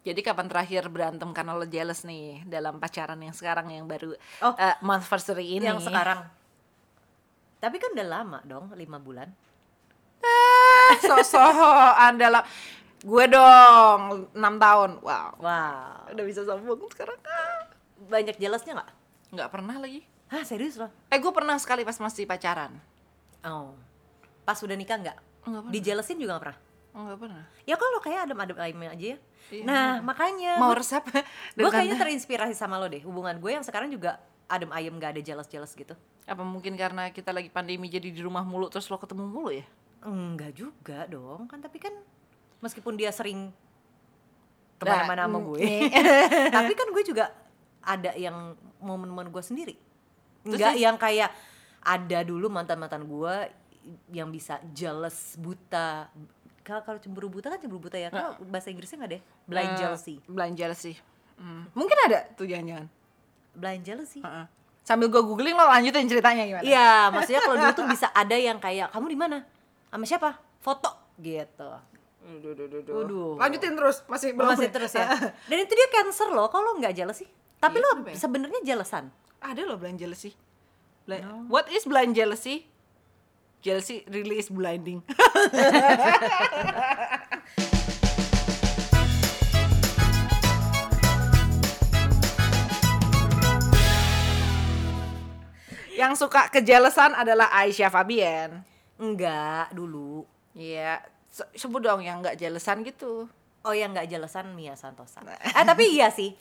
[0.00, 4.54] Jadi kapan terakhir berantem karena lo jealous nih dalam pacaran yang sekarang yang baru Oh.
[4.54, 5.64] eh, anniversary ini?
[5.64, 6.24] yang sekarang
[7.58, 9.26] tapi kan udah lama dong lima bulan
[10.98, 12.42] Sosokan dalam
[12.98, 14.00] gue dong
[14.30, 14.90] 6 tahun.
[15.00, 15.28] Wow.
[15.38, 17.18] wow Udah bisa sambung sekarang.
[17.24, 17.66] Ah.
[18.00, 18.90] banyak jealousnya nggak
[19.28, 20.00] Nggak pernah lagi.
[20.28, 22.70] Hah serius loh Eh gue pernah sekali pas masih pacaran.
[23.42, 23.74] oh
[24.42, 25.72] pas udah nikah nggak Nggak pernah.
[25.72, 26.58] di jealousin juga nggak pernah
[26.98, 27.44] Nggak pernah.
[27.62, 29.64] ya kalau kayak adem-adem aja ya Iya.
[29.64, 31.00] nah makanya Mau resep?
[31.54, 35.22] gue kayaknya terinspirasi sama lo deh hubungan gue yang sekarang juga adem ayem nggak ada
[35.24, 35.94] jealous gitu
[36.26, 39.64] Apa mungkin karena kita lagi pandemi jadi di rumah mulu terus lo ketemu mulu ya?
[39.98, 41.90] enggak juga dong kan tapi kan
[42.60, 43.50] meskipun dia sering
[44.78, 45.90] Nah, ke mana-mana sama gue
[46.54, 47.34] tapi kan gue juga
[47.82, 49.74] ada yang momen-momen gue sendiri
[50.46, 51.34] enggak yang kayak
[51.82, 53.34] ada dulu mantan-mantan gue
[54.12, 56.12] yang bisa jealous buta
[56.68, 59.76] kalau kalau cemburu buta kan cemburu buta ya kalau bahasa Inggrisnya nggak deh blind Eh,
[59.78, 60.92] jealousy Blind jealousy.
[61.34, 61.64] Hmm.
[61.72, 62.84] Mungkin ada tuh jangan-jangan.
[63.52, 64.44] blind jealousy Heeh.
[64.82, 66.62] Sambil gue googling lo lanjutin ceritanya gimana?
[66.62, 69.38] iya maksudnya kalau dulu tuh bisa ada yang kayak kamu di mana
[69.88, 71.68] sama siapa foto gitu.
[72.88, 73.36] Waduh.
[73.36, 75.08] Lanjutin terus, masih Belum masih terus ya
[75.48, 78.14] dan itu dia cancer loh kalau nggak jealous sih tapi Iya, lo ya?
[78.14, 80.34] sebenarnya jealousan Ada loh blind jealousy.
[81.04, 82.68] Bli- What is blind jealousy?
[83.60, 85.02] Jealousy really is blinding.
[95.98, 98.62] Yang suka kejelesan adalah Aisyah Fabian.
[98.98, 100.26] enggak dulu
[100.58, 100.98] Iya,
[101.30, 103.30] se- sebut dong yang nggak jelesan gitu.
[103.62, 105.22] Oh yang nggak jelesan Mia Santosa.
[105.38, 106.34] Eh tapi iya sih,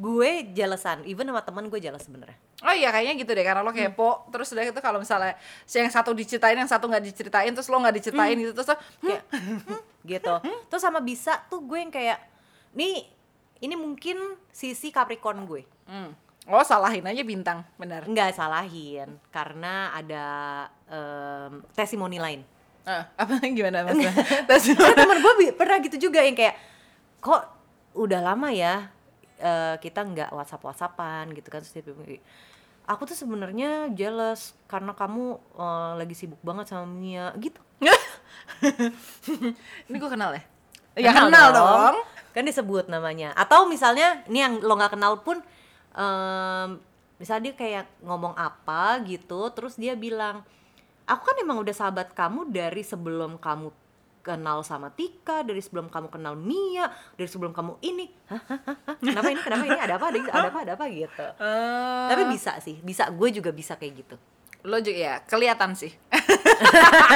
[0.00, 1.04] gue jelesan.
[1.04, 2.36] Even sama temen gue jelas sebenarnya.
[2.60, 5.88] Oh iya kayaknya gitu deh karena lo kepo terus udah gitu kalau misalnya si yang
[5.88, 9.22] satu diceritain yang satu nggak diceritain terus lo nggak diceritain gitu terus lo, "Hmm, Kayak
[9.64, 10.34] "Hmm?" gitu.
[10.66, 12.20] Terus sama bisa tuh gue yang kayak,
[12.72, 13.04] nih
[13.60, 14.16] ini mungkin
[14.50, 15.64] sisi Capricorn gue.
[15.86, 16.10] hmm.
[16.48, 20.24] oh salahin aja bintang benar Nggak salahin, karena ada
[20.88, 22.40] em, testimoni lain.
[22.82, 24.12] Ah, apa gimana maksudnya
[24.44, 26.56] Terus- Karena temen gue pernah gitu juga yang kayak,
[27.20, 27.44] kok
[27.92, 28.88] udah lama ya
[29.40, 31.64] eh, kita nggak WhatsApp WhatsAppan gitu kan.
[31.64, 32.04] Dia bilang,
[32.84, 37.58] aku tuh sebenarnya jealous karena kamu eh, lagi sibuk banget sama Mia gitu.
[39.88, 40.44] ini gue kenal ya
[40.98, 41.96] ya kenal dong,
[42.30, 43.34] Kan disebut namanya.
[43.34, 45.42] Atau misalnya ini yang lo nggak kenal pun
[45.94, 46.68] em,
[47.18, 50.46] misalnya dia kayak ngomong apa gitu terus dia bilang,
[51.10, 53.74] "Aku kan emang udah sahabat kamu dari sebelum kamu
[54.20, 58.76] kenal sama Tika, dari sebelum kamu kenal Mia, dari sebelum kamu ini." Hah, hah, hah,
[58.78, 58.96] hah?
[58.96, 59.40] Kenapa ini?
[59.40, 59.78] Kenapa ini?
[59.78, 60.06] Ada apa?
[60.06, 60.58] Ada, ada apa?
[60.60, 61.26] Ada apa gitu.
[61.34, 64.16] Eh, Tapi bisa sih, bisa gue juga bisa kayak gitu.
[64.60, 65.88] lo juga ya kelihatan sih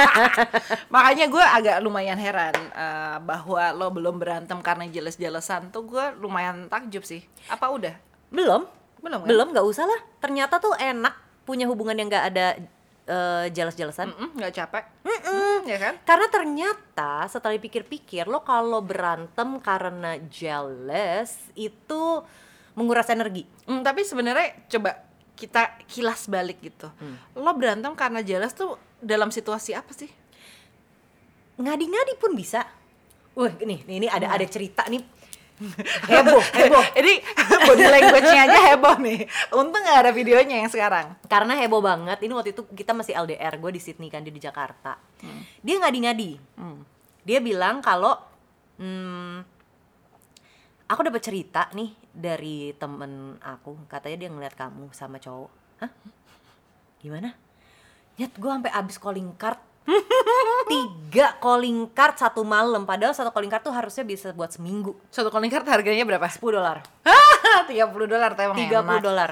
[0.89, 6.65] makanya gue agak lumayan heran eh, bahwa lo belum berantem karena jelas-jelasan tuh gue lumayan
[6.67, 7.93] takjub sih apa udah
[8.33, 8.65] Belum,
[8.97, 9.27] belum kan?
[9.29, 10.01] belum nggak usah lah.
[10.17, 11.13] Ternyata tuh enak
[11.45, 12.57] punya hubungan yang nggak ada
[13.05, 14.11] eh, jelas-jelasan.
[14.35, 22.25] Nggak capek Mm-mm, ya kan Karena ternyata setelah dipikir-pikir lo kalau berantem karena jealous itu
[22.75, 23.47] menguras energi.
[23.69, 25.01] Mm, tapi sebenarnya coba
[25.35, 26.87] kita kilas balik gitu
[27.35, 30.07] lo berantem karena jelas tuh dalam situasi apa sih
[31.55, 32.67] Ngadi-ngadi pun bisa.
[33.35, 35.03] Wah, nih, nih, ini ada ada cerita nih.
[36.11, 36.83] heboh, heboh.
[36.97, 37.13] Jadi
[37.63, 39.19] body language-nya aja heboh nih.
[39.55, 41.15] Untung nggak ada videonya yang sekarang.
[41.31, 42.19] Karena heboh banget.
[42.19, 44.99] Ini waktu itu kita masih LDR, gue di Sydney kan dia di Jakarta.
[45.63, 46.31] Dia ngadi-ngadi.
[46.59, 46.83] Hmm.
[47.23, 48.19] Dia bilang kalau
[48.77, 49.37] hmm,
[50.91, 55.51] aku dapat cerita nih dari temen aku, katanya dia ngeliat kamu sama cowok.
[55.81, 55.91] Hah?
[56.99, 57.31] Gimana?
[58.15, 59.59] Nyet, gue sampai abis calling card.
[60.65, 62.83] Tiga calling card satu malam.
[62.83, 64.97] Padahal satu calling card tuh harusnya bisa buat seminggu.
[65.13, 66.25] Satu calling card harganya berapa?
[66.25, 66.81] 10 dolar.
[67.69, 67.77] 30
[68.09, 69.01] dolar tuh emang 30 enak.
[69.01, 69.31] dolar.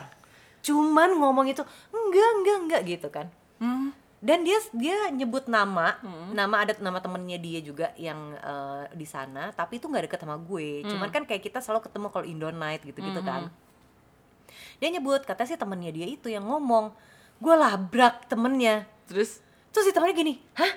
[0.64, 1.62] Cuman ngomong itu
[1.92, 3.28] enggak enggak enggak gitu kan.
[3.60, 3.92] Hmm.
[4.24, 6.00] Dan dia dia nyebut nama,
[6.32, 10.40] nama ada nama temennya dia juga yang eh, di sana, tapi itu nggak deket sama
[10.40, 10.88] gue.
[10.88, 13.52] Cuman kan kayak kita selalu ketemu kalau Indo Night gitu-gitu kan.
[14.80, 16.96] Dia nyebut katanya sih temennya dia itu yang ngomong,
[17.44, 18.88] gue labrak temennya.
[19.12, 19.44] Terus
[19.74, 20.72] Terus si temennya gini, hah?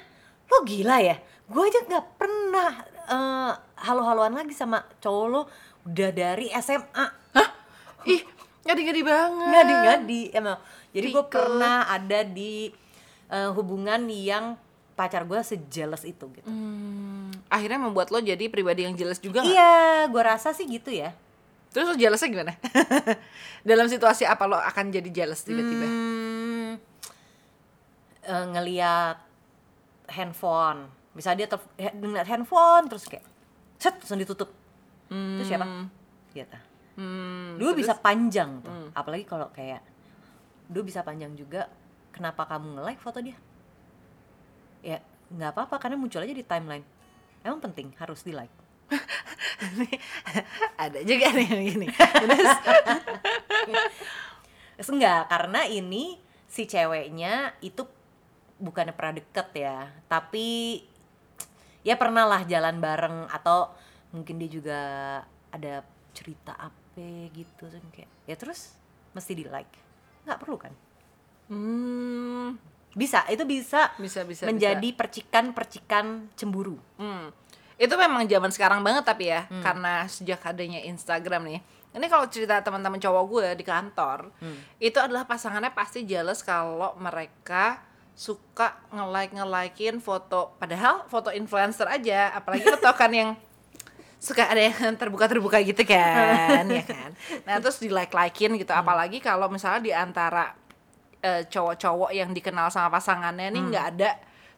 [0.46, 1.16] Lo gila ya?
[1.46, 2.70] Gue aja nggak pernah
[3.06, 5.42] eh, halo-haloan lagi sama cowok lo
[5.84, 7.06] udah dari SMA.
[8.06, 8.22] ih,
[8.62, 9.48] ngadi-ngadi banget.
[9.48, 10.58] ngadi-ngadi emang
[10.90, 12.70] jadi gue pernah ada di
[13.26, 14.54] eh, hubungan yang
[14.94, 19.50] pacar gue sejelas itu gitu Hmm, akhirnya membuat lo jadi pribadi yang jelas juga nggak?
[19.50, 19.74] iya
[20.06, 21.12] gue rasa sih gitu ya
[21.68, 22.52] Terus lo jelasnya gimana?
[23.68, 25.84] Dalam situasi apa lo akan jadi jealous tiba-tiba?
[25.84, 26.70] hmm,
[28.24, 29.16] eh, ngeliat
[30.08, 30.88] handphone.
[31.12, 31.48] Misalnya dia
[31.78, 33.24] he- ngeliat handphone terus kayak
[33.76, 34.48] set langsung ditutup.
[35.06, 35.38] Hmm.
[35.38, 35.62] terus siapa
[36.34, 36.58] gitu
[36.96, 38.72] Hmm, dulu bisa panjang tuh.
[38.90, 39.84] Apalagi kalau kayak
[40.66, 41.68] dulu bisa panjang juga
[42.08, 43.36] kenapa kamu nge-like foto dia?
[44.80, 44.98] Ya
[45.28, 46.82] nggak apa-apa karena muncul aja di timeline.
[47.44, 48.52] Emang penting harus di like
[50.82, 51.86] ada juga nih yang gini.
[51.92, 52.46] Terus?
[54.76, 57.82] Terus enggak, karena ini si ceweknya itu
[58.56, 60.80] bukannya pernah deket ya, tapi
[61.86, 63.70] ya pernah lah jalan bareng atau
[64.10, 64.80] mungkin dia juga
[65.52, 65.84] ada
[66.16, 68.72] cerita apa gitu kan kayak ya terus
[69.12, 69.70] mesti di like
[70.26, 70.74] nggak perlu kan?
[71.46, 72.58] Hmm,
[72.96, 76.74] bisa itu bisa, Bisa, bisa, menjadi percikan-percikan cemburu.
[76.98, 77.30] Hmm.
[77.78, 81.60] Itu memang zaman sekarang banget tapi ya, karena sejak adanya Instagram nih.
[81.94, 84.34] Ini kalau cerita teman-teman cowok gue di kantor,
[84.82, 87.85] itu adalah pasangannya pasti jealous kalau mereka
[88.16, 93.36] suka nge-like nge-likein foto padahal foto influencer aja, apalagi lo tau kan yang
[94.16, 97.12] suka ada yang terbuka-terbuka gitu kan, ya kan.
[97.44, 100.56] Nah, terus di like-likein gitu, apalagi kalau misalnya di antara
[101.20, 104.10] eh, cowok-cowok yang dikenal sama pasangannya nih nggak ada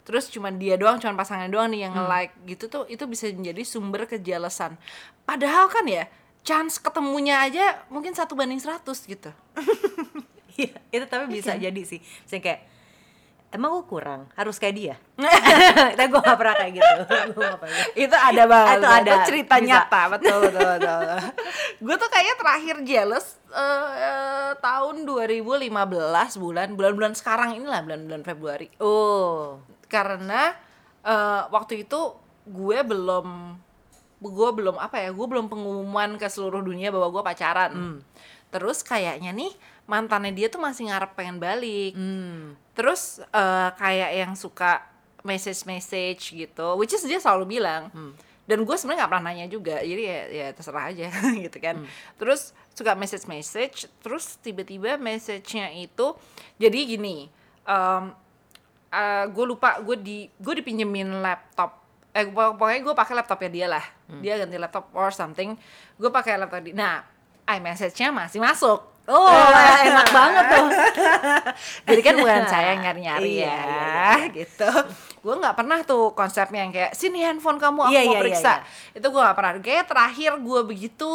[0.06, 3.60] terus cuman dia doang cuman pasangannya doang nih yang nge-like gitu tuh itu bisa menjadi
[3.60, 4.80] sumber kejelesan
[5.28, 6.08] padahal kan ya
[6.48, 9.30] chance ketemunya aja mungkin satu banding 100 gitu.
[10.58, 11.62] Iya, itu tapi bisa kan?
[11.62, 12.02] jadi sih.
[12.02, 12.60] Misalnya kayak
[13.48, 14.28] emang gue kurang?
[14.36, 14.96] Harus kayak dia?
[15.96, 16.94] Tapi gue gak pernah kayak gitu.
[17.34, 19.66] Gue gak pernah itu ada banget Itu ada, cerita bisa.
[19.66, 20.02] nyata.
[20.16, 21.16] Betul betul, betul.
[21.78, 25.72] gue tuh kayaknya terakhir jealous eh, eh, tahun 2015
[26.38, 28.68] bulan bulan-bulan sekarang inilah bulan-bulan Februari.
[28.80, 29.58] Oh.
[29.88, 30.52] Karena
[31.02, 32.00] eh, waktu itu
[32.48, 33.28] gue belum
[34.18, 37.72] gue belum apa ya gue belum pengumuman ke seluruh dunia bahwa gue pacaran.
[38.48, 39.52] Terus kayaknya nih
[39.88, 41.96] mantannya dia tuh masih ngarep pengen balik.
[41.96, 42.52] Hmm.
[42.76, 44.84] terus eh, kayak yang suka
[45.24, 47.90] message message gitu which is dia selalu bilang.
[48.44, 51.08] Dan gue sebenarnya nggak pernah nanya juga jadi ya, ya terserah aja
[51.44, 51.84] gitu kan.
[52.16, 56.14] Terus suka message message terus tiba-tiba message-nya itu
[56.56, 57.26] jadi gini
[57.64, 58.04] em,
[58.88, 61.76] eh, gue lupa gue di gue dipinjemin laptop.
[62.14, 63.84] Eh pok- pokoknya gue pakai laptopnya dia lah.
[64.20, 65.52] Dia ganti laptop or something.
[65.96, 66.72] Gue pakai laptop dia.
[66.72, 66.94] Nah
[67.44, 69.32] iMessage-nya masih masuk oh
[69.88, 70.66] enak banget tuh
[71.88, 73.82] jadi kan bukan saya yang nyari-nyari Iya, ya, iya,
[74.20, 74.28] iya.
[74.36, 74.70] gitu.
[75.18, 78.20] Gue nggak pernah tuh konsepnya yang kayak sini handphone kamu aku Iya, mau iya, iya,
[78.20, 78.52] periksa.
[78.54, 78.94] iya.
[78.94, 79.50] Itu gue nggak pernah.
[79.58, 81.12] Kayak terakhir gue begitu,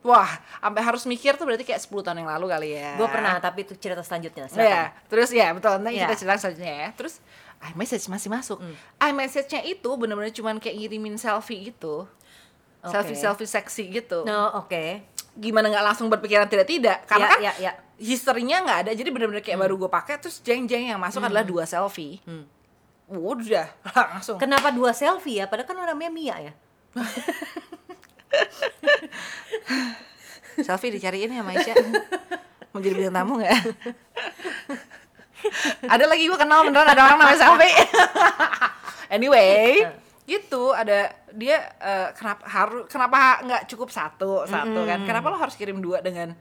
[0.00, 2.96] wah, sampai harus mikir tuh berarti kayak 10 tahun yang lalu kali ya.
[2.96, 4.86] gue pernah tapi itu cerita selanjutnya Iya, silakan.
[5.12, 5.74] terus ya betul.
[5.76, 6.06] Nanti Iya.
[6.06, 6.88] kita cerita selanjutnya ya.
[6.94, 7.14] Terus
[7.60, 8.58] iMessage masih masuk.
[8.58, 8.74] Hmm.
[9.02, 12.08] iMessage-nya itu bener-bener cuman kayak ngirimin selfie gitu.
[12.80, 12.88] Oke.
[12.88, 14.24] Selfie-selfie seksi gitu.
[14.24, 15.04] no oke
[15.36, 16.96] Gimana nggak langsung berpikiran tidak tidak?
[17.06, 17.70] Karena Ya, kan ya, ya.
[17.96, 18.90] historinya nggak ada.
[18.94, 22.18] Jadi bener-bener kayak baru gue pakai terus jeng-jeng yang masuk adalah dua selfie.
[22.24, 22.44] Hmm.
[23.10, 23.66] udah
[24.14, 24.38] langsung.
[24.38, 25.50] Kenapa dua selfie ya?
[25.50, 26.52] Padahal kan namanya Mia ya?
[30.60, 31.74] Selfie dicariin ya Maisha?
[32.70, 33.50] Mau jadi bintang tamu nggak?
[35.88, 37.72] Ada lagi gue kenal beneran ada orang namanya selfie.
[39.08, 39.88] Anyway
[40.30, 45.02] gitu ada dia eh, kenapa harus kenapa nggak cukup satu satu kan.
[45.02, 46.38] Kenapa lo harus kirim dua dengan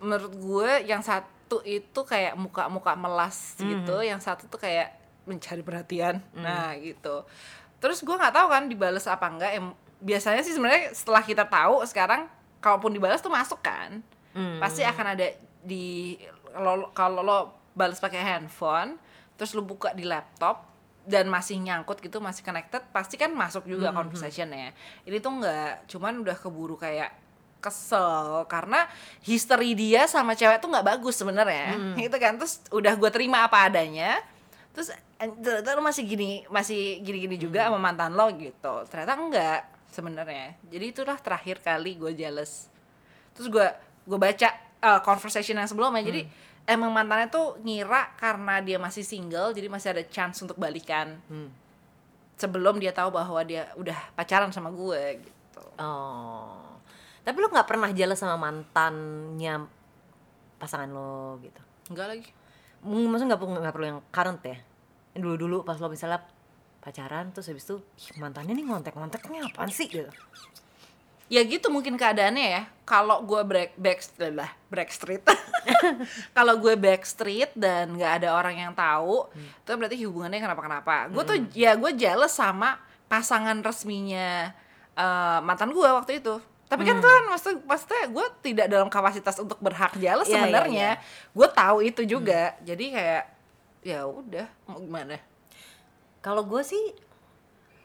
[0.00, 4.96] menurut gue yang satu itu kayak muka-muka melas gitu yang satu tuh kayak
[5.28, 6.24] mencari perhatian.
[6.32, 7.28] Nah gitu.
[7.76, 9.66] Terus gue nggak tahu kan dibales apa enggak em
[10.00, 12.28] biasanya sih sebenarnya setelah kita tahu sekarang
[12.60, 14.04] kalaupun dibalas tuh masuk kan
[14.60, 15.32] pasti akan ada
[15.64, 16.20] di
[16.52, 17.38] kalau kalau lo
[17.72, 19.00] balas pakai handphone
[19.40, 20.75] terus lo buka di laptop
[21.06, 24.74] dan masih nyangkut gitu masih connected pasti kan masuk juga conversationnya
[25.06, 27.26] ini tuh nggak cuman udah keburu kayak
[27.66, 28.86] kesel karena
[29.26, 31.74] history dia sama cewek tuh nggak bagus sebenarnya.
[31.98, 34.22] Gitu kan terus udah gue terima apa adanya
[34.76, 38.86] terus eh, ternyata masih gini masih gini-gini juga sama mantan lo gitu.
[38.86, 39.60] Ternyata enggak
[39.90, 40.54] sebenarnya.
[40.68, 42.68] Jadi itulah terakhir kali gue jealous.
[43.34, 43.66] Terus gue
[44.06, 44.48] gue baca
[44.84, 46.04] eh, conversation yang sebelumnya.
[46.06, 46.22] Jadi
[46.66, 51.16] emang mantannya tuh ngira karena dia masih single jadi masih ada chance untuk balikan.
[52.36, 55.62] Sebelum dia tahu bahwa dia udah pacaran sama gue gitu.
[55.80, 56.76] Oh.
[57.24, 59.64] Tapi lu nggak pernah jealous sama mantannya
[60.60, 61.62] pasangan lo gitu?
[61.90, 62.28] Enggak lagi.
[62.84, 64.58] Maksudnya nggak perlu nggak perlu yang current ya?
[65.16, 66.20] Dulu dulu pas lo misalnya
[66.84, 69.90] pacaran terus habis itu "Ih, mantannya nih ngontek ngonteknya apaan sih?
[69.90, 70.06] gitu
[71.26, 72.62] ya gitu mungkin keadaannya ya.
[72.86, 73.98] Kalau gue break back
[74.30, 75.26] lah break street.
[76.36, 80.94] Kalau gue back street dan nggak ada orang yang tahu itu berarti hubungannya kenapa kenapa
[81.10, 82.78] gue tuh ya gue jealous sama
[83.10, 84.54] pasangan resminya
[84.94, 86.38] eh, mantan gue waktu itu.
[86.66, 90.42] Tapi kan tuh kan maksud maksudnya gue tidak dalam kapasitas untuk berhak jealous Iya, iya,
[90.46, 90.88] sebenarnya.
[91.30, 92.54] gue tahu itu juga.
[92.62, 93.24] Jadi kayak
[93.86, 95.18] ya udah mau gimana?
[96.22, 96.90] Kalau gue sih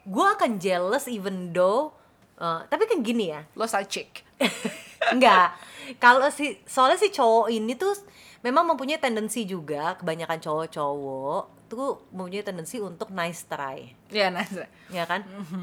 [0.01, 1.93] gue akan jealous even though
[2.41, 4.25] Eh, tapi kan gini ya, Lo side chick.
[5.13, 5.53] Enggak.
[6.01, 7.93] Kalau si soalnya si cowok ini tuh
[8.41, 14.57] memang mempunyai tendensi juga kebanyakan cowok-cowok tuh mempunyai tendensi untuk nice try, Ya, nice.
[14.91, 15.21] ya kan?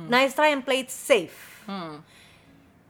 [0.08, 1.34] Nice try and play it safe.
[1.66, 2.00] Hmm.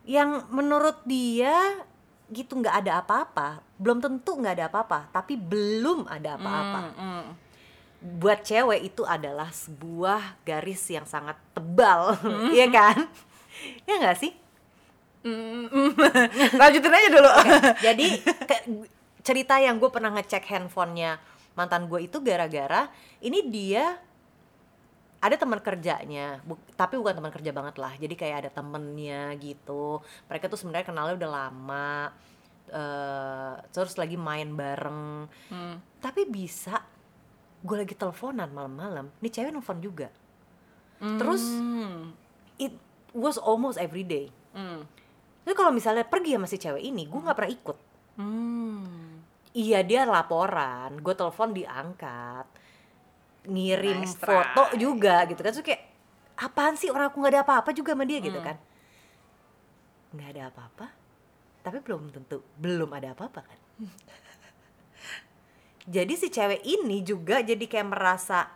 [0.04, 1.82] Yang menurut dia
[2.28, 6.80] gitu nggak ada apa-apa, belum tentu nggak ada apa-apa, tapi belum ada apa-apa.
[6.94, 7.26] Hmm.
[7.98, 12.14] Buat cewek itu adalah sebuah garis yang sangat tebal,
[12.54, 13.08] iya kan?
[13.84, 14.32] Ya nggak sih?
[16.60, 17.30] Lanjutin aja dulu.
[17.86, 18.66] Jadi ke-
[19.20, 21.18] cerita yang gue pernah ngecek handphonenya
[21.52, 22.86] mantan gue itu gara-gara
[23.18, 23.98] ini dia
[25.18, 27.90] ada teman kerjanya, bu- tapi bukan teman kerja banget lah.
[27.98, 29.98] Jadi kayak ada temennya gitu.
[30.30, 31.90] Mereka tuh sebenarnya kenalnya udah lama,
[32.70, 35.26] eh terus lagi main bareng.
[35.50, 35.82] Hmm.
[35.98, 36.78] Tapi bisa
[37.58, 40.06] gue lagi teleponan malam-malam, nih cewek nelfon juga.
[41.02, 42.14] Terus Hmm.
[42.54, 42.78] it
[43.18, 44.30] was almost every day.
[44.54, 44.86] Hmm.
[45.42, 47.76] Tapi kalau misalnya pergi sama si cewek ini, gue nggak pernah ikut.
[48.16, 49.18] Hmm.
[49.52, 52.46] Iya dia laporan, gue telepon diangkat,
[53.48, 55.82] ngirim Nice foto juga gitu kan, terus kayak
[56.36, 58.28] apaan sih orang aku nggak ada apa-apa juga sama dia Hmm.
[58.28, 58.56] gitu kan,
[60.14, 60.86] nggak ada apa-apa,
[61.64, 63.58] tapi belum tentu belum ada apa-apa kan.
[65.96, 68.52] jadi si cewek ini juga jadi kayak merasa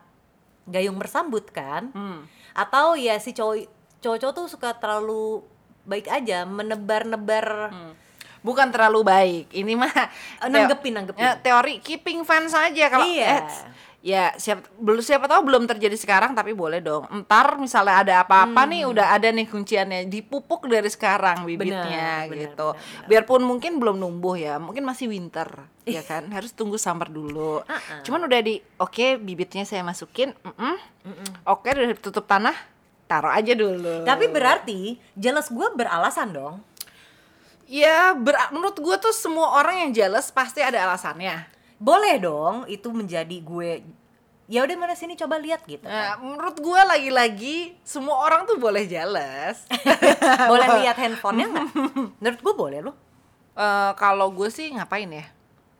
[0.69, 2.28] gayung bersambut kan, Hmm.
[2.52, 5.47] atau ya si cowok cowok-cowok tuh suka terlalu
[5.87, 7.92] baik aja menebar-nebar Hmm.
[8.42, 9.47] Bukan terlalu baik.
[9.54, 9.94] Ini mah
[10.42, 11.23] Eh, nanggepin, nanggepin.
[11.23, 13.38] Ya, teori keeping fans aja kalau Iya.
[13.38, 13.42] eh,
[14.02, 17.06] ya siapa belum siapa tahu belum terjadi sekarang tapi boleh dong.
[17.23, 22.68] Ntar misalnya ada apa-apa nih udah ada nih kunciannya dipupuk dari sekarang bibitnya benar, gitu.
[22.75, 23.06] benar, benar.
[23.06, 25.47] Biarpun mungkin belum numbuh ya, mungkin masih winter
[25.87, 26.26] ya kan.
[26.35, 27.62] Harus tunggu summer dulu.
[27.62, 28.02] Uh-uh.
[28.02, 30.75] Cuman udah di oke bibitnya saya masukin, mm-mm.
[31.47, 32.59] oke udah tutup tanah,
[33.04, 34.02] taruh aja dulu.
[34.02, 34.80] Tapi berarti
[35.12, 36.61] jealous gue beralasan dong.
[37.64, 41.49] Ya, ber- menurut gue tuh semua orang yang jealous pasti ada alasannya.
[41.76, 43.80] Boleh dong itu menjadi gue.
[44.47, 45.87] Ya udah mana sini coba lihat gitu.
[45.87, 46.21] Nah, kan.
[46.21, 49.64] menurut gue lagi-lagi semua orang tuh boleh jealous.
[50.52, 51.66] boleh lihat handphonenya nggak?
[52.21, 52.97] Menurut gue boleh loh.
[53.52, 55.25] Eh, kalau gue sih ngapain ya?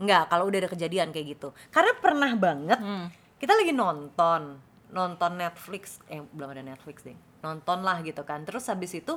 [0.01, 1.53] Nggak kalau udah ada kejadian kayak gitu.
[1.69, 3.13] Karena pernah banget Hmm.
[3.37, 4.57] kita lagi nonton
[4.93, 8.45] nonton Netflix eh belum ada Netflix deh nonton lah gitu kan.
[8.45, 9.17] Terus habis itu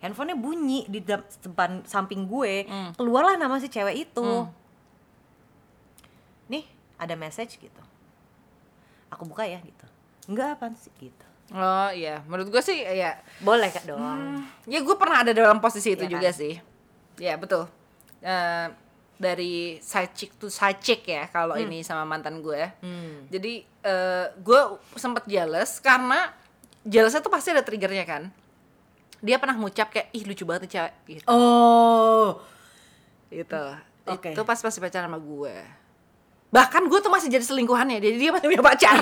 [0.00, 2.64] handphonenya bunyi di depan samping gue.
[2.64, 2.90] Hmm.
[2.94, 4.28] keluarlah nama si cewek itu.
[6.48, 6.64] Nih
[6.96, 7.82] ada message gitu.
[9.12, 9.86] Aku buka ya gitu.
[10.30, 10.90] Enggak apa sih?
[10.98, 11.26] Gitu.
[11.54, 15.94] Oh iya, menurut gue sih ya, boleh kak doang ya gue pernah ada dalam posisi
[15.94, 16.38] itu Iya juga kan?
[16.42, 16.54] sih.
[17.22, 17.70] Ya betul.
[18.18, 18.66] Eh,
[19.16, 22.62] dari side chick to side chick ya kalau ini sama mantan gue.
[22.84, 23.26] Hmm.
[23.32, 24.60] Jadi eh, gue
[24.96, 26.32] sempet jealous karena
[26.84, 28.22] jealousnya tuh pasti ada triggernya kan.
[29.24, 31.24] Dia pernah ngucap kayak ih lucu banget nih cewek gitu.
[31.26, 32.38] oh
[33.30, 33.64] gitu
[34.06, 34.30] Oke.
[34.32, 35.54] itu pas masih pacaran sama gue
[36.46, 38.96] bahkan gue tuh masih jadi selingkuhannya jadi dia masih punya pacar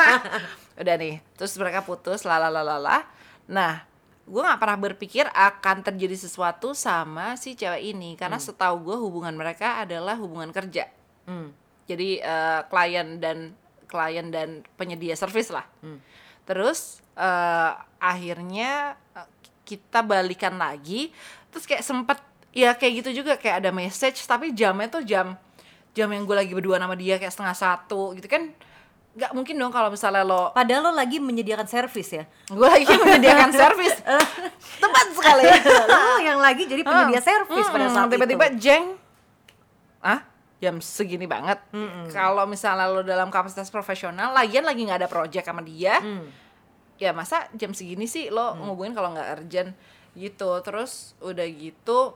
[0.80, 3.04] udah nih terus mereka putus lalalalala
[3.44, 3.84] nah
[4.22, 9.34] gue nggak pernah berpikir akan terjadi sesuatu sama si cewek ini karena setahu gue hubungan
[9.34, 10.88] mereka adalah hubungan kerja.
[11.22, 11.54] Hmm.
[11.86, 13.54] jadi eh, klien dan
[13.86, 15.66] klien dan penyedia service lah.
[16.42, 19.28] Terus eh, akhirnya eh,
[19.62, 21.14] kita balikan lagi
[21.54, 22.18] terus kayak sempet
[22.52, 25.38] ya kayak gitu juga kayak ada message tapi jamnya tuh jam
[25.92, 28.52] jam yang gue lagi berdua sama dia kayak setengah satu gitu kan
[29.12, 32.24] nggak mungkin dong kalau misalnya lo padahal lo lagi menyediakan servis ya?
[32.48, 34.00] Gue lagi menyediakan service.
[34.82, 35.44] Tepat sekali.
[35.92, 38.56] Lo yang lagi jadi penyedia Hmm, servis pada hmm, saat tiba-tiba itu.
[38.58, 38.96] jeng.
[40.00, 40.24] Ah
[40.58, 41.60] jam segini banget.
[42.08, 46.00] Kalau misalnya lo dalam kapasitas profesional lagian lagi nggak ada project sama dia.
[46.00, 46.26] Hmm.
[46.96, 49.70] ya masa jam segini sih lo ngubungin kalau nggak urgent
[50.14, 50.50] gitu.
[50.62, 52.14] Terus udah gitu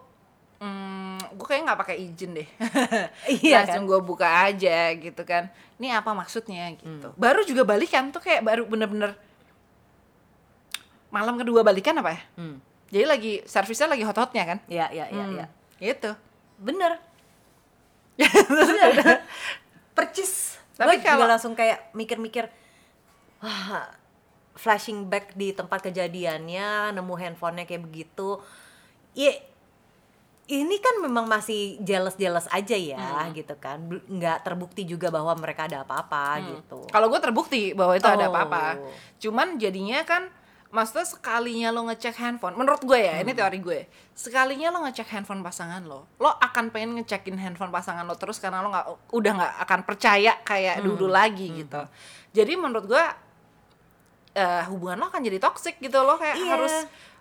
[0.58, 2.48] hmm, gue kayak nggak pakai izin deh.
[3.44, 5.48] Iya langsung gue buka aja gitu kan.
[5.76, 7.12] Ini apa maksudnya gitu.
[7.14, 9.16] Baru juga balikan tuh kayak baru bener-bener
[11.08, 12.20] malam kedua balikan apa ya?
[12.36, 12.58] Hmm.
[12.86, 14.58] jadi lagi servisnya lagi hot-hotnya kan?
[14.66, 15.46] Ya ya ya Hmm, ya
[15.82, 16.10] gitu.
[16.56, 17.02] Bener.
[18.16, 19.20] Bener.
[19.96, 20.56] percis.
[20.76, 22.46] Tapi tapi kalau kalau- langsung kayak mikir-mikir
[23.40, 23.90] wah
[24.56, 28.40] flashing back di tempat kejadiannya nemu handphonenya kayak begitu.
[29.12, 29.34] Ya
[30.46, 35.82] ini kan memang masih jealous-jealous aja ya gitu kan nggak terbukti juga bahwa mereka ada
[35.82, 38.30] apa-apa gitu Kalau gue terbukti bahwa itu ada Oh.
[38.30, 38.78] apa-apa.
[39.18, 40.30] Cuman jadinya kan
[40.66, 43.80] maksudnya sekalinya lo ngecek handphone, menurut gue ya, ini teori gue.
[44.12, 48.60] Sekalinya lo ngecek handphone pasangan lo, lo akan pengen ngecekin handphone pasangan lo terus karena
[48.60, 51.82] lo nggak udah nggak akan percaya kayak dulu lagi gitu.
[52.30, 53.04] Jadi menurut gue
[54.32, 56.50] eh, hubungan lo akan jadi toxic gitu lo kayak Iya.
[56.52, 56.74] harus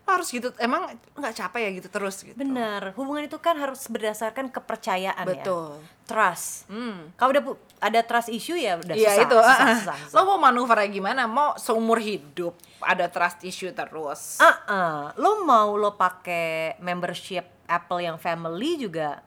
[0.06, 0.86] harus gitu emang
[1.18, 5.30] nggak capek ya gitu terus gitu Benar, hubungan itu kan harus berdasarkan kepercayaan ya.
[5.34, 6.70] betul Trust.
[6.70, 7.18] hmm.
[7.18, 7.44] Kalau udah
[7.82, 9.76] ada trust issue ya udah Iya susah, itu, susah, ah, ah.
[9.82, 10.14] susah, susah.
[10.14, 11.26] lo mau manuvernya gimana?
[11.26, 14.38] Mau seumur hidup ada trust issue terus?
[14.38, 15.02] Ah, ah.
[15.18, 19.26] lo mau lo pakai membership Apple yang family juga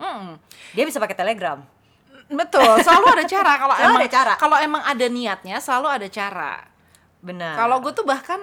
[0.00, 0.40] Hmm.
[0.72, 1.60] dia bisa pakai Telegram.
[2.24, 3.52] Betul, selalu ada cara.
[3.58, 4.32] Kalau emang ada cara.
[4.38, 6.52] kalau emang ada niatnya, selalu ada cara.
[7.20, 7.52] Benar.
[7.58, 8.40] Kalau gue tuh bahkan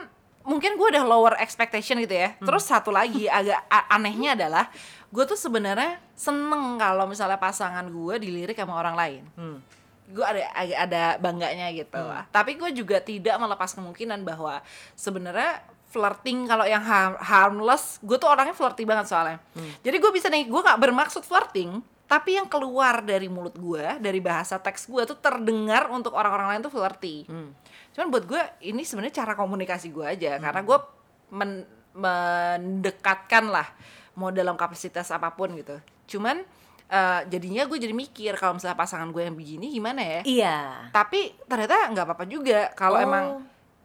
[0.47, 2.33] mungkin gue udah lower expectation gitu ya.
[2.39, 2.47] Hmm.
[2.47, 4.71] Terus satu lagi agak anehnya adalah
[5.11, 9.23] gue tuh sebenarnya seneng kalau misalnya pasangan gue dilirik sama orang lain.
[9.35, 9.59] Hmm.
[10.07, 12.23] Gue ada agak ada bangganya gitu lah.
[12.31, 14.63] Tapi gue juga tidak melepas kemungkinan bahwa
[14.95, 19.39] sebenarnya flirting kalau yang har- harmless, gue tuh orangnya flirty banget soalnya.
[19.83, 24.19] Jadi gue bisa nih, gue gak bermaksud flirting, tapi yang keluar dari mulut gue, dari
[24.23, 27.27] bahasa teks gue tuh terdengar untuk orang-orang lain tuh flirty.
[27.27, 27.51] Hmm.
[27.97, 30.77] Cuman buat gue ini sebenarnya cara komunikasi gue aja karena gue
[31.31, 31.65] men-
[31.97, 33.65] mendekatkan lah
[34.13, 35.77] mau dalam kapasitas apa pun gitu.
[36.07, 36.45] Cuman
[36.87, 40.21] eh, jadinya gue jadi mikir kalau misalnya pasangan gue yang begini gimana ya?
[40.23, 40.57] Iya.
[40.89, 43.03] Tapi ternyata nggak apa-apa juga kalau Oh.
[43.03, 43.25] emang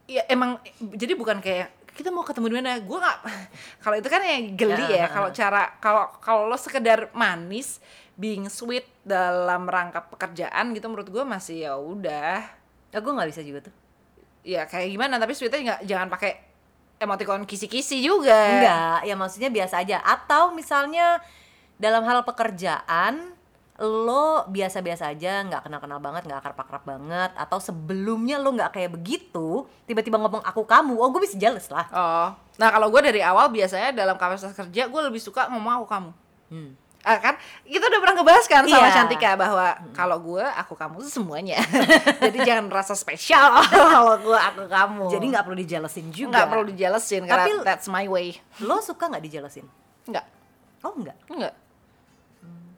[0.05, 3.17] ya emang jadi bukan kayak kita mau ketemu di mana gue nggak
[3.83, 7.77] kalau itu kan yang geli Ya, ya kalau cara kalau kalau lo sekedar manis
[8.13, 13.41] being sweet dalam rangka pekerjaan gitu menurut gue masih ya udah Ya, gue nggak bisa
[13.41, 13.73] juga tuh.
[14.43, 16.31] Ya kayak gimana tapi sweetnya nggak jangan pakai
[16.99, 19.99] emoticon kisi-kisi juga Enggak, ya maksudnya biasa aja.
[19.99, 21.19] Atau misalnya
[21.75, 23.35] dalam hal pekerjaan
[23.81, 29.65] lo biasa-biasa aja, nggak kenal-kenal banget, nggak akrab-akrab banget, atau sebelumnya lo nggak kayak begitu,
[29.83, 31.87] tiba-tiba ngomong aku kamu, oh gue bisa jealous lah.
[31.91, 35.87] oh nah kalau gue dari awal biasanya dalam kapasitas kerja gue lebih suka ngomong aku
[35.89, 36.11] kamu
[36.53, 36.77] Hmm.
[37.03, 38.95] Ah, kan kita udah pernah ngebahas kan sama Iya.
[38.95, 41.59] Cantika bahwa kalau gue aku kamu tuh semuanya
[42.23, 43.59] jadi jangan merasa spesial
[43.91, 46.31] kalau gue aku kamu Jadi nggak perlu dijelasin juga.
[46.31, 49.67] nggak perlu dijelasin karena Tapi- that's my way Lo suka nggak dijelasin?
[50.05, 50.25] nggak
[50.81, 51.15] Oh enggak.
[51.27, 51.53] nggak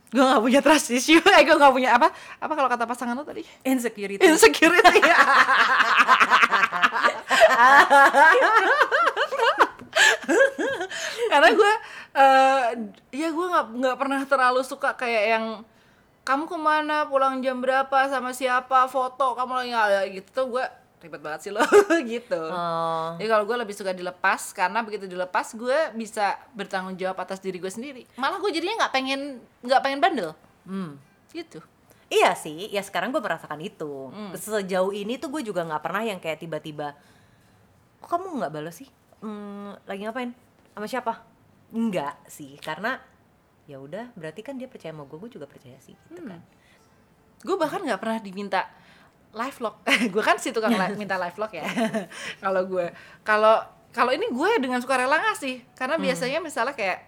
[0.08, 2.08] gue nggak punya trust issue eh gue nggak punya apa
[2.40, 4.22] apa kalau kata pasangan lo tadi Insecurity.
[4.24, 5.02] insecurity
[11.28, 11.72] karena gue
[12.16, 12.62] eh
[13.12, 15.46] ya gue nggak nggak pernah terlalu suka kayak yang
[16.24, 20.66] kamu ke mana pulang jam berapa sama siapa foto kamu lagi ada gitu tuh gue
[20.98, 21.62] ribet banget sih lo
[22.08, 23.14] gitu Oh.
[23.16, 27.56] jadi kalau gue lebih suka dilepas karena begitu dilepas gue bisa bertanggung jawab atas diri
[27.56, 29.22] gue sendiri malah gue jadinya nggak pengen
[29.62, 30.32] nggak pengen bandel
[30.66, 30.98] Hmm.
[31.30, 31.62] gitu
[32.06, 34.14] Iya sih, ya sekarang gue merasakan itu.
[34.14, 34.30] Hmm.
[34.34, 36.94] Sejauh ini tuh gue juga nggak pernah yang kayak tiba-tiba,
[37.98, 38.86] kok kamu nggak balas sih?
[39.26, 40.30] Hmm, lagi ngapain?
[40.78, 41.26] Sama siapa?
[41.70, 43.02] Enggak sih, karena
[43.66, 46.30] ya udah berarti kan dia percaya sama gue, gue juga percaya sih gitu Hmm.
[46.32, 46.42] kan.
[47.38, 48.62] gue bahkan nggak pernah diminta
[49.32, 49.76] live vlog
[50.14, 51.66] gue kan si tukang li- minta live vlog ya
[52.44, 52.90] kalau gue
[53.22, 57.06] kalau kalau ini gue dengan sukarela ngasih karena biasanya misalnya kayak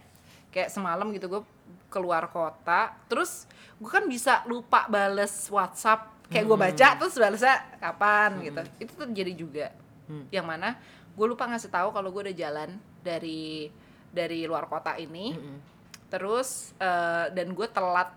[0.48, 1.42] kayak semalam gitu gue
[1.88, 8.30] keluar kota terus gue kan bisa lupa bales WhatsApp kayak gue baca terus balesnya kapan
[8.44, 8.62] gitu.
[8.78, 9.68] Itu terjadi juga.
[10.06, 10.24] Hmm.
[10.30, 10.80] yang mana
[11.12, 13.68] gue lupa ngasih tahu kalau gue udah jalan dari
[14.12, 15.36] dari luar kota ini.
[15.36, 15.60] Mm-mm.
[16.08, 18.16] terus eh, dan gue telat.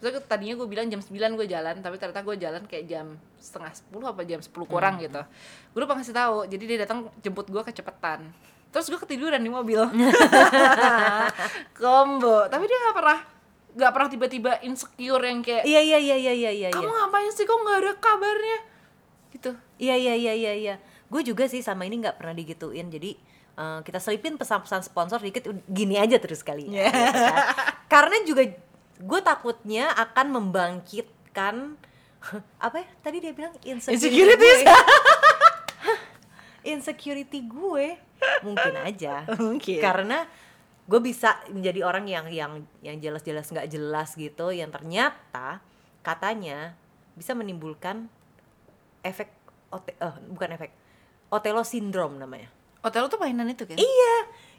[0.00, 3.74] Terus tadinya gue bilang jam 9 gue jalan tapi ternyata gue jalan kayak jam setengah
[3.92, 5.20] 10 apa jam 10 kurang gitu.
[5.76, 8.32] Gue lupa ngasih tahu jadi dia datang jemput gue kecepetan
[8.68, 9.80] terus gue ketiduran di mobil.
[11.78, 12.48] Combo.
[12.48, 13.18] Tapi dia nggak pernah
[13.78, 16.68] nggak pernah tiba-tiba insecure yang kayak Iya iya iya iya iya iya.
[16.72, 17.44] kamu ngapain sih?
[17.46, 18.58] Kok nggak ada kabarnya?
[19.32, 19.50] Gitu.
[19.80, 20.74] Iya iya iya iya iya.
[21.08, 22.92] Gue juga sih sama ini nggak pernah digituin.
[22.92, 23.16] Jadi
[23.58, 26.70] eh, kita selipin pesan-pesan sponsor dikit gini aja terus kali.
[26.70, 26.94] Yeah.
[27.92, 28.46] Karena juga
[28.98, 31.74] gue takutnya akan membangkitkan
[32.66, 32.88] apa ya?
[33.02, 34.38] Tadi dia bilang insecurity.
[34.38, 34.76] Gue.
[36.72, 37.86] insecurity gue
[38.46, 39.26] mungkin aja.
[39.34, 39.80] Mungkin.
[39.82, 40.26] Karena
[40.88, 45.60] gue bisa menjadi orang yang yang yang jelas-jelas nggak jelas gitu, yang ternyata
[46.00, 46.72] katanya
[47.12, 48.08] bisa menimbulkan
[49.04, 49.28] efek
[49.68, 50.72] ote, eh, bukan efek
[51.28, 52.48] Otelo syndrome namanya.
[52.88, 54.14] Otelo tuh mainan itu kan Iya,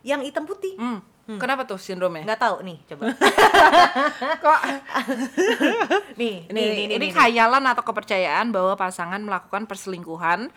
[0.05, 0.77] yang hitam putih.
[0.77, 1.01] Hmm.
[1.37, 3.13] kenapa tuh sindromnya Nggak tahu nih, coba.
[4.43, 4.59] kok
[6.19, 7.11] nih, ini nih, nih, ini nih, nih.
[7.11, 10.49] khayalan atau kepercayaan bahwa pasangan melakukan perselingkuhan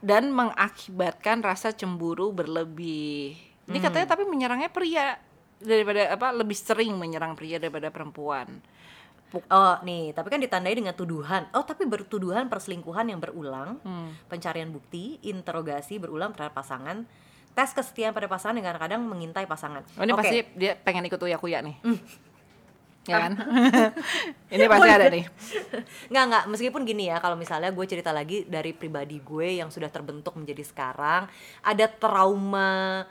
[0.00, 3.32] dan mengakibatkan rasa cemburu berlebih.
[3.64, 3.84] Ini Hmm.
[3.86, 5.16] katanya tapi menyerangnya pria
[5.56, 8.60] daripada apa lebih sering menyerang pria daripada perempuan.
[9.30, 11.46] Oh, nih, tapi kan ditandai dengan tuduhan.
[11.54, 14.10] Oh, tapi bertuduhan perselingkuhan yang berulang, Hmm.
[14.26, 17.06] pencarian bukti, interogasi berulang terhadap pasangan,
[17.50, 19.86] tes kesetiaan pada pasangan yang kadang-kadang mengintai pasangan.
[19.94, 20.20] Oh, ini Oke.
[20.26, 21.78] pasti dia pengen ikut uya-kuya nih.
[23.06, 23.32] Ya kan?
[24.54, 25.24] ini pasti ada nih.
[26.10, 26.44] Nggak, nggak.
[26.50, 30.62] Meskipun gini ya, kalau misalnya gue cerita lagi dari pribadi gue yang sudah terbentuk menjadi
[30.62, 31.30] sekarang,
[31.62, 33.06] ada trauma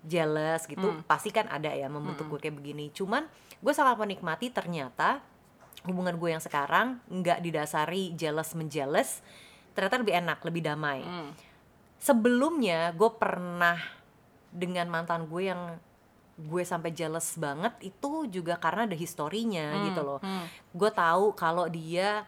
[0.00, 1.02] jealous gitu Hmm.
[1.02, 3.26] pasti kan ada ya membentuk gue kayak begini cuman
[3.66, 5.18] gue sangat menikmati ternyata
[5.82, 9.18] hubungan gue yang sekarang nggak didasari jealous menjealous
[9.72, 11.30] ternyata lebih enak lebih damai Hmm.
[11.98, 13.74] sebelumnya gue pernah
[14.48, 15.62] dengan mantan gue yang
[16.36, 20.46] gue sampai jealous banget itu juga karena ada historinya Hmm, gitu loh hmm.
[20.70, 22.22] gue tahu kalau dia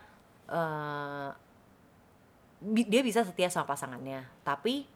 [0.46, 1.28] eh,
[2.58, 4.88] bi- dia bisa setia sama pasangannya tapi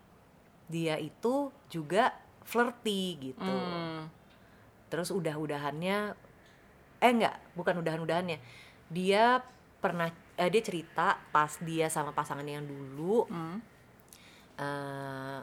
[0.67, 2.11] dia itu juga
[2.43, 4.09] flirty gitu Hmm.
[4.89, 6.17] terus udah-udahannya
[7.03, 8.39] eh enggak bukan udahan-udahannya
[8.89, 9.43] dia
[9.83, 10.07] pernah
[10.39, 13.59] eh, dia cerita pas dia sama pasangannya yang dulu Hmm.
[14.57, 15.41] eh,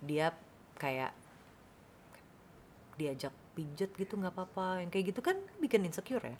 [0.00, 0.36] dia
[0.76, 1.12] kayak
[2.94, 6.36] diajak pijet gitu nggak apa-apa yang kayak gitu kan bikin insecure ya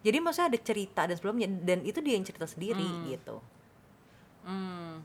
[0.00, 3.38] jadi maksudnya ada cerita dan sebelumnya dan itu dia yang cerita sendiri gitu
[4.40, 5.04] Hmm.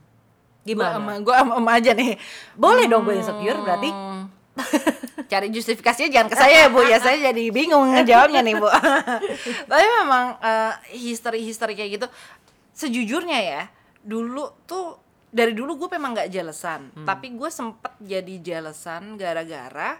[0.64, 2.16] gimana gue am, am aja nih.
[2.56, 4.15] boleh dong gue insecure berarti Hmm.
[5.30, 6.80] Cari justifikasinya jangan ke saya ya bu.
[6.86, 8.68] Ya saya jadi bingung ngejawabnya nih bu.
[9.70, 12.06] Tapi memang eh, history-history kayak gitu
[12.76, 13.62] sejujurnya ya
[14.04, 15.00] dulu tuh
[15.32, 19.96] dari dulu gue memang nggak jelesan tapi gue sempet jadi jelesan gara-gara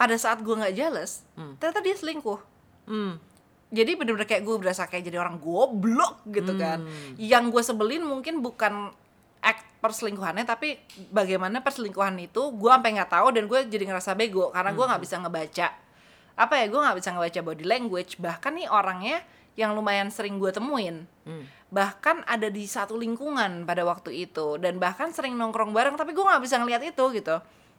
[0.00, 1.22] pada saat gue nggak jealous
[1.60, 2.40] ternyata dia selingkuh.
[2.90, 3.22] Hmm.
[3.70, 6.82] jadi bener-bener kayak gue berasa kayak jadi orang goblok gitu kan.
[7.14, 8.90] Yang gue sebelin mungkin bukan
[9.40, 10.76] act perselingkuhannya tapi
[11.08, 15.02] bagaimana perselingkuhan itu gue sampai nggak tahu dan gue jadi ngerasa bego karena gue nggak
[15.02, 15.68] bisa ngebaca.
[16.36, 18.12] Apa ya gue nggak bisa ngebaca body language.
[18.20, 19.24] Bahkan nih orangnya
[19.58, 21.04] yang lumayan sering gue temuin.
[21.70, 26.24] Bahkan ada di satu lingkungan pada waktu itu dan bahkan sering nongkrong bareng tapi gue
[26.24, 27.36] nggak bisa ngelihat itu gitu.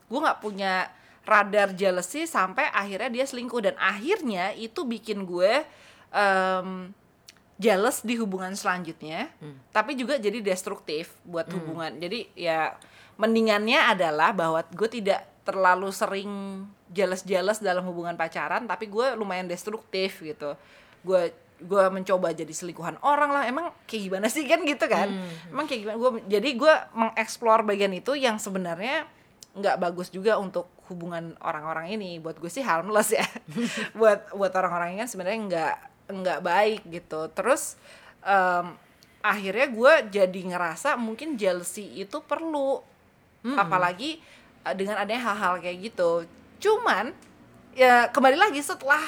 [0.09, 0.89] Gue nggak punya
[1.21, 5.61] radar jealousy sampai akhirnya dia selingkuh dan akhirnya itu bikin gue
[6.09, 6.89] em,
[7.61, 9.29] jealous di hubungan selanjutnya
[9.69, 11.93] tapi juga jadi destruktif buat hubungan.
[12.01, 12.73] Jadi ya
[13.21, 16.29] mendingannya adalah bahwa gue tidak terlalu sering
[16.89, 20.57] jealous-jealous dalam hubungan pacaran tapi gue lumayan destruktif gitu.
[21.05, 21.29] Gue
[21.61, 23.43] gue mencoba jadi selingkuhan orang lah.
[23.45, 25.13] Emang kayak gimana sih kan gitu kan?
[25.53, 25.97] Emang kayak gimana?
[26.01, 29.05] Gue jadi gue mengeksplor bagian itu yang sebenarnya
[29.53, 32.17] nggak bagus juga untuk hubungan orang-orang ini.
[32.17, 33.25] Buat gue sih harmless ya.
[33.99, 35.75] Buat buat orang-orang ini kan sebenarnya nggak
[36.11, 37.31] nggak baik gitu.
[37.31, 37.79] Terus
[38.21, 38.75] em,
[39.21, 42.83] akhirnya gue jadi ngerasa mungkin jealousy itu perlu.
[43.57, 44.21] Apalagi
[44.67, 46.27] eh, dengan adanya hal-hal kayak gitu.
[46.61, 47.15] Cuman
[47.73, 49.01] ya kembali lagi setelah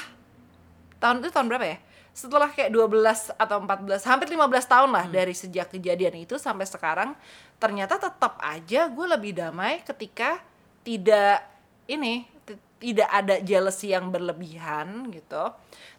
[0.98, 1.78] tahun itu tahun berapa ya?
[2.14, 7.18] Setelah kayak 12 atau 14 hampir 15 tahun lah dari sejak kejadian itu sampai sekarang
[7.58, 10.38] ternyata tetap aja gue lebih damai ketika
[10.86, 11.42] tidak
[11.90, 12.33] ini
[12.82, 15.52] tidak ada jealousy yang berlebihan gitu.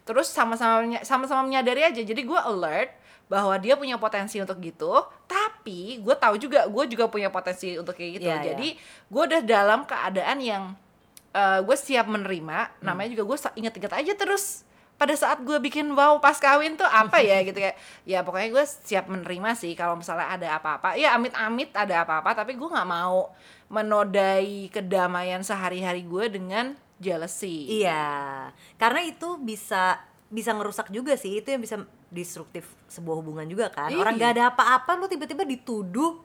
[0.05, 2.01] Terus sama-sama sama-sama menyadari aja.
[2.01, 2.93] Jadi gue alert
[3.25, 4.93] bahwa dia punya potensi untuk gitu.
[5.25, 8.29] Tapi gue tahu juga gue juga punya potensi untuk kayak gitu.
[8.29, 8.45] Iya, iya.
[8.53, 8.67] jadi
[9.09, 10.63] gue udah dalam keadaan yang
[11.33, 12.81] eh, gue siap menerima.
[12.85, 17.19] Namanya juga gue inget-inget aja terus pada saat gue bikin wow pas kawin tuh apa
[17.19, 17.75] ya gitu kayak
[18.07, 22.55] ya pokoknya gue siap menerima sih kalau misalnya ada apa-apa ya amit-amit ada apa-apa tapi
[22.55, 23.35] gue nggak mau
[23.67, 31.37] menodai kedamaian sehari-hari gue dengan jealousy Iya, karena itu bisa bisa ngerusak juga sih.
[31.37, 33.91] Itu yang bisa destruktif sebuah hubungan juga kan.
[33.91, 34.21] Orang Iya.
[34.21, 36.23] gak ada apa-apa lu tiba-tiba dituduh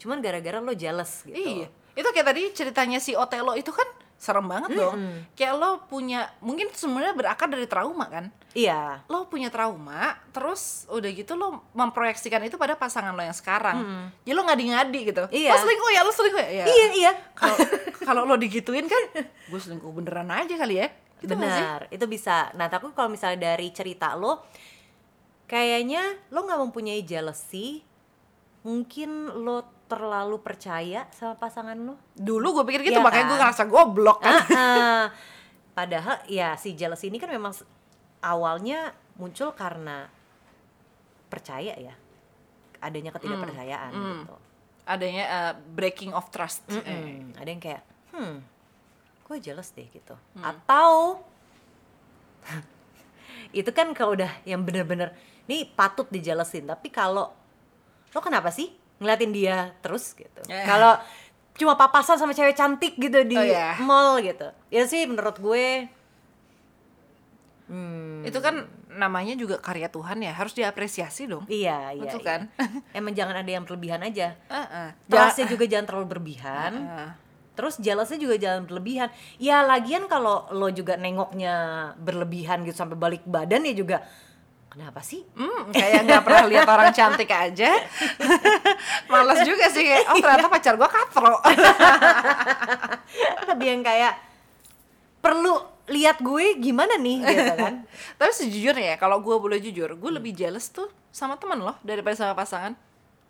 [0.00, 1.38] cuman gara-gara lo jealous gitu.
[1.38, 1.68] Iya.
[1.94, 3.86] Itu kayak tadi ceritanya si Otelo itu kan
[4.20, 5.00] serem banget dong.
[5.32, 8.28] Kayak lo punya mungkin sebenarnya berakar dari trauma kan.
[8.52, 9.00] Iya.
[9.08, 13.80] Lo punya trauma, terus udah gitu lo memproyeksikan itu pada pasangan lo yang sekarang.
[14.20, 15.24] Jadi lo ngadi-ngadi gitu.
[15.32, 15.56] Iya.
[15.56, 16.50] Lo selingkuh ya, lo selingkuh ya.
[16.52, 16.64] Ya.
[16.68, 17.12] Iya, iya.
[17.32, 17.56] Kalau
[18.04, 20.92] kalau lo digituin kan, gue selingkuh beneran aja kali ya.
[21.24, 21.32] Gitu?
[21.32, 22.52] Benar, itu bisa.
[22.60, 24.44] Nah, tapi kalau misalnya dari cerita lo,
[25.48, 27.80] kayaknya lo nggak mempunyai jealousy,
[28.68, 31.98] mungkin lo terlalu percaya sama pasangan lo.
[32.14, 33.42] Dulu gue pikir gitu, Iya makanya gue kan?
[33.42, 34.38] ngerasa goblok kan.
[34.38, 35.04] Ah, ah.
[35.78, 37.50] Padahal ya si jealousy ini kan memang
[38.22, 40.06] awalnya muncul karena
[41.26, 41.94] percaya ya,
[42.78, 44.06] adanya ketidakpercayaan hmm.
[44.22, 44.36] gitu.
[44.86, 46.62] Adanya uh, breaking of trust.
[46.70, 46.78] Eh.
[46.78, 47.34] Mm-mm.
[47.38, 47.82] Ada yang kayak,
[48.14, 48.34] hmm,
[49.26, 50.14] gue jealous deh gitu.
[50.38, 50.42] Hmm.
[50.46, 51.22] Atau
[53.60, 55.10] itu kan kalau udah yang bener-bener
[55.50, 56.66] ini patut dijelasin.
[56.70, 57.34] Tapi kalau
[58.10, 60.40] lo kenapa sih ngeliatin dia terus gitu?
[60.46, 60.64] Eh.
[60.68, 61.00] Kalau
[61.56, 63.76] cuma papasan sama cewek cantik gitu di Oh, iya.
[63.80, 64.48] mall gitu.
[64.68, 65.88] Ya sih menurut gue,
[67.68, 71.46] hmm, Itu kan namanya juga karya Tuhan ya, harus diapresiasi dong.
[71.46, 72.02] iya iya.
[72.02, 72.28] Betul iya.
[72.28, 72.40] kan?
[72.98, 74.36] Emang jangan ada yang berlebihan aja.
[74.48, 74.88] Heeh.
[75.08, 76.72] Trustnya juga jangan terlalu berlebihan.
[76.76, 77.10] Heeh.
[77.50, 79.08] Terus jealousnya juga jangan berlebihan.
[79.36, 81.54] Ya lagian kalau lo juga nengoknya
[82.00, 84.00] berlebihan gitu sampai balik badan ya juga
[84.70, 87.70] kenapa sih Hmm, kayak nggak pernah lihat orang cantik aja.
[89.10, 91.34] Males juga sih oh ternyata pacar gua katro.
[93.50, 94.14] lebih yang kayak
[95.20, 95.58] perlu
[95.90, 97.74] lihat gue gimana nih gitu kan
[98.18, 102.14] Tapi sejujurnya ya, kalau gua boleh jujur, gue lebih jealous tuh sama temen loh daripada
[102.14, 102.78] sama pasangan.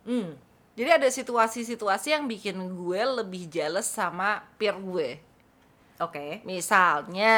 [0.05, 0.37] hmm.
[0.77, 5.19] Jadi ada situasi-situasi yang bikin gue lebih jealous sama peer gue.
[5.99, 7.37] oke Misalnya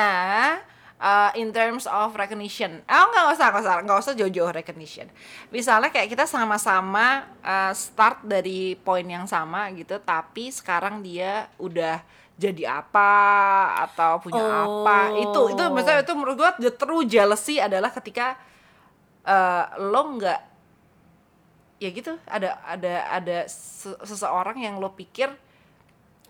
[1.02, 2.78] uh, in terms of recognition.
[2.86, 5.10] Oh nggak usah, nggak usah, nggak usah jauh-jauh recognition.
[5.50, 11.98] Misalnya kayak kita sama-sama uh, start dari poin yang sama gitu, tapi sekarang dia udah
[12.38, 13.12] jadi apa
[13.84, 14.86] atau punya Oh.
[14.86, 15.12] apa.
[15.18, 18.38] Itu itu misalnya itu menurut gue the true jealousy adalah ketika
[19.26, 20.40] uh, lo nggak
[21.78, 25.34] ya gitu ada ada ada se- seseorang yang lo pikir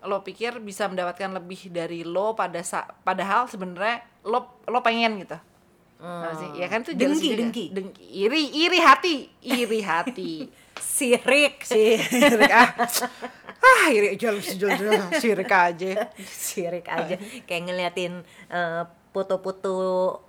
[0.03, 5.37] lo pikir bisa mendapatkan lebih dari lo pada sa padahal sebenarnya lo lo pengen gitu.
[6.03, 6.59] Nah, sih?
[6.59, 6.83] Ya kan?
[6.83, 7.39] Itu Dengki, juga.
[7.39, 7.65] dengki.
[7.71, 8.03] dengki.
[8.27, 9.15] Iri iri hati.
[9.39, 10.31] Iri hati.
[10.95, 11.63] Sirik.
[11.63, 12.75] Si sirik ah.
[13.63, 14.19] Ah iri.
[14.19, 16.11] Jealousy jealousy sirik aja.
[16.51, 17.15] Sirik aja.
[17.47, 18.19] Kayak ngeliatin
[18.51, 18.83] eh,
[19.15, 19.71] foto-foto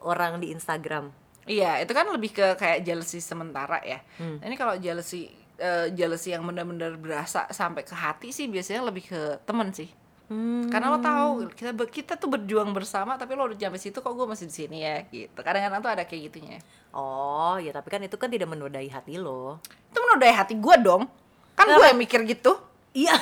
[0.06, 1.10] orang di Instagram.
[1.44, 4.00] Iya, itu kan lebih ke kayak jealousy sementara ya.
[4.16, 4.40] Hmm.
[4.40, 9.04] Nah, ini kalau jealousy eh, jealousy yang benar-benar berasa sampai ke hati sih biasanya lebih
[9.08, 9.90] ke temen sih.
[10.24, 10.72] Hmm.
[10.72, 14.08] Karena lo tahu kita ber- kita tuh berjuang bersama tapi lo udah sampai situ kok
[14.08, 15.36] gue masih di sini ya gitu.
[15.36, 16.58] Kadang-kadang tuh ada kayak gitunya.
[16.94, 19.58] oh ya tapi kan itu kan tidak menodai hati lo
[19.90, 21.04] Itu menodai hati gue dong.
[21.52, 22.56] Kan gue yang mikir gitu.
[22.94, 23.12] iya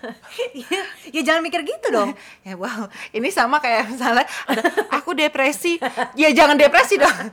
[0.54, 2.12] Iya, ya jangan mikir gitu dong
[2.46, 5.80] Ya wow, ini sama kayak misalnya ada aku depresi.
[6.14, 7.32] Ya jangan depresi dong.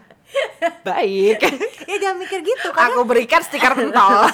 [0.87, 1.37] Baik.
[1.89, 4.25] ya jangan mikir gitu karena Aku berikan stiker pentol.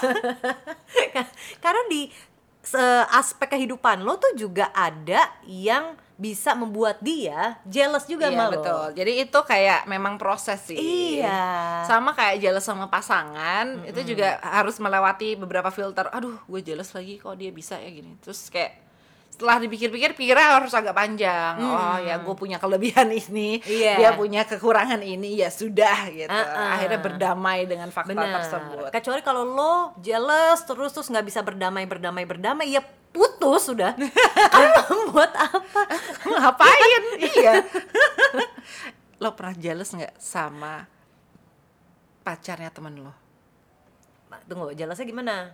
[1.63, 2.09] karena di
[3.15, 8.53] aspek kehidupan lo tuh juga ada yang bisa membuat dia jealous juga Iya sama lo.
[8.59, 8.83] betul.
[8.97, 10.75] Jadi itu kayak memang proses sih.
[10.75, 11.85] Iya.
[11.85, 16.09] Sama kayak jealous sama pasangan, itu juga harus melewati beberapa filter.
[16.11, 18.17] Aduh, gue jealous lagi kok dia bisa ya gini.
[18.19, 18.86] Terus kayak
[19.37, 21.61] setelah dipikir-pikir pikirnya harus agak panjang.
[21.61, 23.93] Oh ya, gue punya kelebihan ini, Iya.
[24.01, 26.25] dia punya kekurangan ini, ya sudah gitu.
[26.33, 26.73] Uh-uh.
[26.73, 28.41] Akhirnya berdamai dengan fakta Benar.
[28.41, 28.89] tersebut.
[28.89, 32.81] Kecuali kalau lo jealous terus terus nggak bisa berdamai berdamai berdamai ya
[33.13, 33.93] putus sudah.
[35.13, 35.81] Buat apa?
[36.33, 37.03] Ngapain?
[37.37, 37.61] iya.
[39.21, 40.89] lo pernah jealous nggak sama
[42.25, 43.13] pacarnya temen lo?
[44.49, 45.53] Tunggu, jealousnya gimana?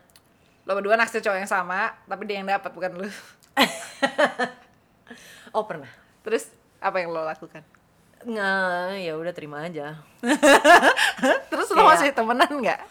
[0.63, 3.11] Lo berdua naksir cowok yang sama, tapi dia yang dapat bukan lo.
[5.53, 5.89] Oh pernah.
[6.25, 6.49] Terus
[6.81, 7.61] apa yang lo lakukan?
[8.25, 10.01] Nggak, ya udah terima aja.
[11.53, 12.81] Terus lo masih temenan nggak?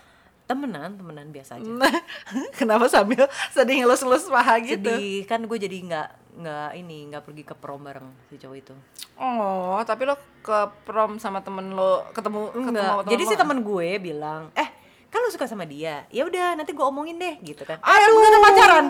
[0.46, 1.66] Temenan, temenan biasa aja.
[2.58, 4.78] Kenapa sambil sedih ngelus-ngelus paha gitu?
[4.78, 8.74] Sedih kan gue jadi nggak nggak ini nggak pergi ke prom bareng si cowok itu.
[9.18, 13.10] Oh, tapi lo ke prom sama temen lo ketemu ketemu Enggak.
[13.10, 14.81] Jadi lo si temen gue bilang, eh
[15.12, 17.76] kan lu suka sama dia, ya udah nanti gue omongin deh gitu kan.
[17.84, 18.86] Aduh, bukan pacaran.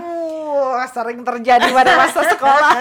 [0.87, 2.78] sering terjadi pada masa sekolah.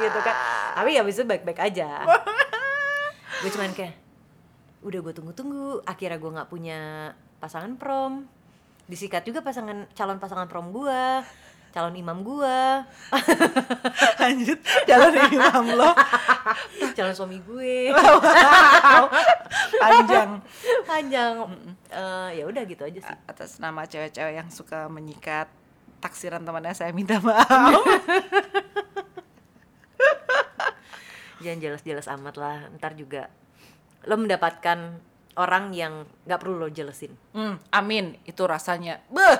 [0.00, 0.36] Gitu kan.
[0.80, 2.08] Tapi ya bisa baik-baik aja.
[3.44, 3.92] gue cuman kayak,
[4.80, 5.84] udah gue tunggu-tunggu.
[5.84, 8.24] Akhirnya gue nggak punya pasangan prom.
[8.88, 11.04] Disikat juga pasangan calon pasangan prom gue,
[11.74, 12.60] calon imam gue,
[14.16, 15.90] Lanjut jalan imam lo.
[16.96, 17.90] calon suami gue.
[17.92, 19.10] Wow.
[19.82, 20.30] Panjang.
[20.86, 21.34] Panjang.
[21.90, 23.16] Eh, ya udah gitu aja sih.
[23.26, 25.48] Atas nama cewek-cewek yang suka menyikat
[25.98, 27.46] taksiran temannya saya minta maaf.
[31.42, 32.58] Jangan jelas-jelas amat lah.
[32.78, 33.28] Ntar juga
[34.06, 34.78] lo mendapatkan
[35.36, 37.12] orang yang nggak perlu lo jelesin.
[37.34, 38.16] Hmm, amin.
[38.24, 39.02] Itu rasanya.
[39.10, 39.38] Beh.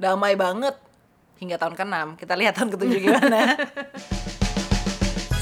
[0.00, 0.76] Damai banget.
[1.40, 2.20] Hingga tahun ke-6.
[2.20, 3.56] Kita lihat tahun ke-7 gimana.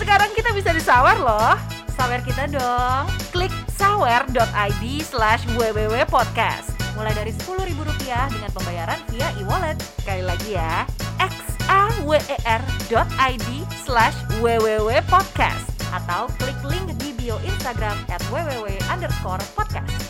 [0.08, 1.52] Sekarang kita bisa disawar loh.
[1.92, 3.04] Sawer kita dong.
[3.28, 6.72] Klik sawer.id slash www.podcast.
[6.96, 9.76] Mulai dari Rp10.000 dengan pembayaran via e-wallet.
[10.00, 10.88] Sekali lagi ya.
[11.68, 13.48] xawer.id
[13.84, 15.76] slash www.podcast.
[15.92, 20.07] Atau klik link di bio Instagram at www underscore podcast.